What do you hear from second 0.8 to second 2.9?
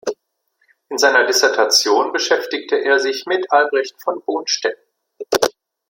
In seiner Dissertation beschäftigte